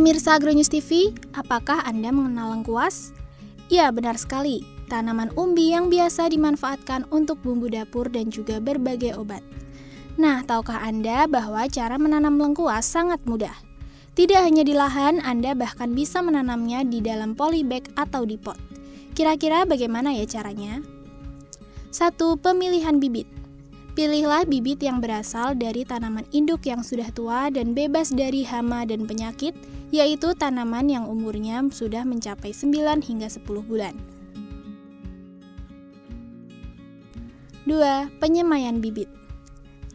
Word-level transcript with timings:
Pemirsa 0.00 0.40
Agronews 0.40 0.72
TV, 0.72 1.12
apakah 1.36 1.84
Anda 1.84 2.08
mengenal 2.08 2.56
lengkuas? 2.56 3.12
Ya, 3.68 3.92
benar 3.92 4.16
sekali. 4.16 4.64
Tanaman 4.88 5.28
umbi 5.36 5.76
yang 5.76 5.92
biasa 5.92 6.32
dimanfaatkan 6.32 7.04
untuk 7.12 7.36
bumbu 7.44 7.68
dapur 7.68 8.08
dan 8.08 8.32
juga 8.32 8.64
berbagai 8.64 9.12
obat. 9.20 9.44
Nah, 10.16 10.40
tahukah 10.40 10.80
Anda 10.80 11.28
bahwa 11.28 11.68
cara 11.68 12.00
menanam 12.00 12.40
lengkuas 12.40 12.88
sangat 12.88 13.20
mudah? 13.28 13.52
Tidak 14.16 14.40
hanya 14.40 14.64
di 14.64 14.72
lahan, 14.72 15.20
Anda 15.20 15.52
bahkan 15.52 15.92
bisa 15.92 16.24
menanamnya 16.24 16.80
di 16.80 17.04
dalam 17.04 17.36
polybag 17.36 17.92
atau 17.92 18.24
di 18.24 18.40
pot. 18.40 18.56
Kira-kira 19.12 19.68
bagaimana 19.68 20.16
ya 20.16 20.24
caranya? 20.24 20.80
1. 21.92 22.16
Pemilihan 22.40 23.04
bibit. 23.04 23.28
Pilihlah 23.90 24.46
bibit 24.46 24.78
yang 24.86 25.02
berasal 25.02 25.58
dari 25.58 25.82
tanaman 25.82 26.22
induk 26.30 26.62
yang 26.62 26.86
sudah 26.86 27.10
tua 27.10 27.50
dan 27.50 27.74
bebas 27.74 28.14
dari 28.14 28.46
hama 28.46 28.86
dan 28.86 29.02
penyakit, 29.02 29.50
yaitu 29.90 30.30
tanaman 30.38 30.86
yang 30.86 31.10
umurnya 31.10 31.58
sudah 31.74 32.06
mencapai 32.06 32.54
9 32.54 33.02
hingga 33.02 33.26
10 33.26 33.42
bulan. 33.66 33.98
2. 37.66 38.22
Penyemaian 38.22 38.78
bibit. 38.78 39.10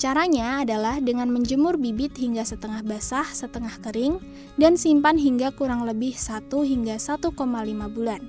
Caranya 0.00 0.64
adalah 0.64 0.98
dengan 0.98 1.28
menjemur 1.28 1.76
bibit 1.76 2.16
hingga 2.16 2.42
setengah 2.48 2.80
basah, 2.82 3.28
setengah 3.28 3.76
kering, 3.84 4.18
dan 4.56 4.74
simpan 4.74 5.20
hingga 5.20 5.52
kurang 5.52 5.84
lebih 5.84 6.16
1 6.16 6.48
hingga 6.64 6.96
1,5 6.96 7.28
bulan. 7.92 8.24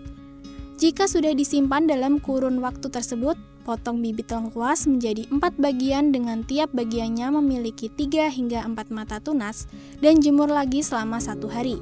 Jika 0.78 1.08
sudah 1.08 1.32
disimpan 1.32 1.88
dalam 1.88 2.20
kurun 2.20 2.60
waktu 2.60 2.92
tersebut, 2.92 3.40
Potong 3.64 4.04
bibit 4.04 4.28
lengkuas 4.28 4.84
menjadi 4.92 5.24
empat 5.32 5.56
bagian 5.56 6.12
dengan 6.12 6.44
tiap 6.44 6.76
bagiannya 6.76 7.32
memiliki 7.40 7.88
tiga 7.88 8.28
hingga 8.28 8.60
empat 8.68 8.92
mata 8.92 9.24
tunas 9.24 9.72
dan 10.04 10.20
jemur 10.20 10.52
lagi 10.52 10.84
selama 10.84 11.24
satu 11.24 11.48
hari. 11.48 11.80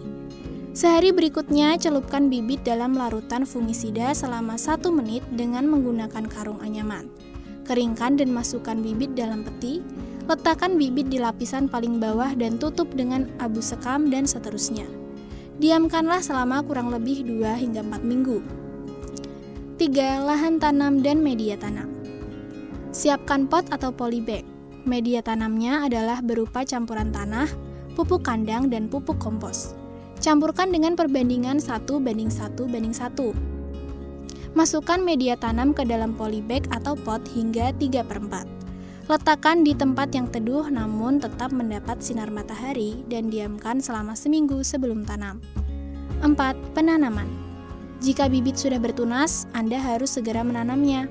Sehari 0.77 1.09
berikutnya, 1.09 1.75
celupkan 1.81 2.29
bibit 2.29 2.61
dalam 2.61 2.93
larutan 2.93 3.49
fungisida 3.49 4.13
selama 4.13 4.61
satu 4.61 4.93
menit 4.93 5.25
dengan 5.33 5.65
menggunakan 5.67 6.29
karung 6.29 6.61
anyaman. 6.61 7.09
Keringkan 7.65 8.15
dan 8.15 8.29
masukkan 8.29 8.77
bibit 8.77 9.17
dalam 9.17 9.41
peti, 9.41 9.81
letakkan 10.29 10.77
bibit 10.77 11.09
di 11.09 11.17
lapisan 11.17 11.65
paling 11.65 11.97
bawah 11.97 12.31
dan 12.37 12.61
tutup 12.61 12.93
dengan 12.93 13.25
abu 13.41 13.57
sekam 13.57 14.13
dan 14.13 14.29
seterusnya. 14.29 14.85
Diamkanlah 15.57 16.21
selama 16.21 16.61
kurang 16.61 16.93
lebih 16.93 17.25
2 17.25 17.57
hingga 17.57 17.81
4 17.81 18.05
minggu. 18.05 18.60
3. 19.81 19.97
Lahan 20.29 20.61
tanam 20.61 21.01
dan 21.01 21.25
media 21.25 21.57
tanam. 21.57 21.89
Siapkan 22.93 23.49
pot 23.49 23.65
atau 23.73 23.89
polybag. 23.89 24.45
Media 24.85 25.25
tanamnya 25.25 25.81
adalah 25.81 26.21
berupa 26.21 26.61
campuran 26.61 27.09
tanah, 27.09 27.49
pupuk 27.97 28.21
kandang, 28.21 28.69
dan 28.69 28.85
pupuk 28.85 29.17
kompos. 29.17 29.73
Campurkan 30.21 30.69
dengan 30.69 30.93
perbandingan 30.93 31.57
1 31.57 31.97
banding 31.97 32.29
1 32.29 32.61
banding 32.69 32.93
1. 32.93 34.53
Masukkan 34.53 35.01
media 35.01 35.33
tanam 35.33 35.73
ke 35.73 35.81
dalam 35.81 36.13
polybag 36.13 36.61
atau 36.69 36.93
pot 36.93 37.25
hingga 37.33 37.73
3 37.73 38.05
per 38.05 38.21
4. 38.21 39.09
Letakkan 39.09 39.65
di 39.65 39.73
tempat 39.73 40.13
yang 40.13 40.29
teduh 40.29 40.69
namun 40.69 41.17
tetap 41.17 41.49
mendapat 41.49 42.05
sinar 42.05 42.29
matahari 42.29 43.01
dan 43.09 43.33
diamkan 43.33 43.81
selama 43.81 44.13
seminggu 44.13 44.61
sebelum 44.61 45.09
tanam. 45.09 45.41
4. 46.21 46.37
Penanaman 46.77 47.50
jika 48.01 48.25
bibit 48.25 48.57
sudah 48.57 48.81
bertunas, 48.81 49.45
Anda 49.53 49.77
harus 49.77 50.17
segera 50.17 50.41
menanamnya. 50.41 51.05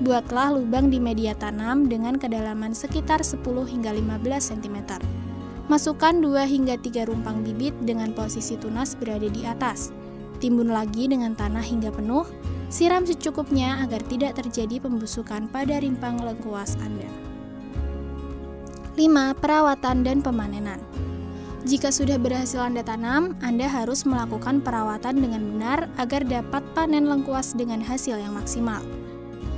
Buatlah 0.00 0.56
lubang 0.56 0.88
di 0.88 0.96
media 0.96 1.36
tanam 1.36 1.92
dengan 1.92 2.16
kedalaman 2.16 2.72
sekitar 2.72 3.20
10 3.20 3.44
hingga 3.68 3.92
15 3.92 4.48
cm. 4.56 4.96
Masukkan 5.68 6.16
2 6.24 6.48
hingga 6.48 6.80
3 6.80 7.04
rumpang 7.12 7.44
bibit 7.44 7.76
dengan 7.84 8.16
posisi 8.16 8.56
tunas 8.56 8.96
berada 8.96 9.28
di 9.28 9.44
atas. 9.44 9.92
Timbun 10.40 10.72
lagi 10.72 11.04
dengan 11.04 11.36
tanah 11.36 11.60
hingga 11.60 11.92
penuh, 11.92 12.24
siram 12.72 13.04
secukupnya 13.04 13.84
agar 13.84 14.00
tidak 14.08 14.40
terjadi 14.40 14.80
pembusukan 14.80 15.52
pada 15.52 15.84
rimpang 15.84 16.16
lengkuas 16.16 16.80
Anda. 16.80 17.12
5. 18.96 19.36
Perawatan 19.36 20.00
dan 20.00 20.24
pemanenan 20.24 20.80
jika 21.62 21.94
sudah 21.94 22.18
berhasil 22.18 22.58
Anda 22.58 22.82
tanam, 22.82 23.38
Anda 23.38 23.70
harus 23.70 24.02
melakukan 24.02 24.66
perawatan 24.66 25.22
dengan 25.22 25.46
benar 25.54 25.86
agar 25.94 26.26
dapat 26.26 26.66
panen 26.74 27.06
lengkuas 27.06 27.54
dengan 27.54 27.78
hasil 27.78 28.18
yang 28.18 28.34
maksimal. 28.34 28.82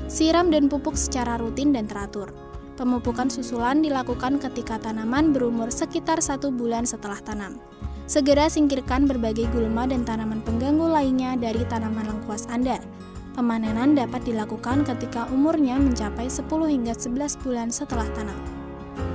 Siram 0.05 0.53
dan 0.53 0.69
pupuk 0.69 1.01
secara 1.01 1.41
rutin 1.41 1.73
dan 1.73 1.89
teratur. 1.89 2.29
Pemupukan 2.77 3.33
susulan 3.33 3.81
dilakukan 3.81 4.37
ketika 4.37 4.77
tanaman 4.77 5.33
berumur 5.33 5.73
sekitar 5.73 6.21
satu 6.21 6.53
bulan 6.53 6.85
setelah 6.85 7.17
tanam. 7.25 7.57
Segera 8.05 8.53
singkirkan 8.53 9.09
berbagai 9.09 9.49
gulma 9.49 9.89
dan 9.89 10.05
tanaman 10.05 10.45
pengganggu 10.45 10.85
lainnya 10.85 11.41
dari 11.41 11.65
tanaman 11.65 12.05
lengkuas 12.05 12.45
Anda. 12.53 12.77
Pemanenan 13.33 13.97
dapat 13.97 14.29
dilakukan 14.29 14.85
ketika 14.85 15.25
umurnya 15.33 15.81
mencapai 15.81 16.29
10 16.29 16.45
hingga 16.69 16.93
11 16.93 17.41
bulan 17.41 17.73
setelah 17.73 18.07
tanam. 18.13 18.37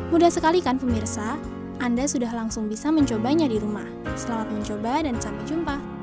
Mudah 0.10 0.34
sekali 0.34 0.58
kan 0.66 0.82
pemirsa? 0.82 1.38
Anda 1.80 2.12
sudah 2.12 2.36
langsung 2.36 2.68
bisa 2.68 2.92
mencobanya 2.92 3.48
di 3.48 3.56
rumah. 3.56 3.88
Selamat 4.20 4.52
mencoba 4.52 5.00
dan 5.00 5.16
sampai 5.16 5.48
jumpa. 5.48 5.99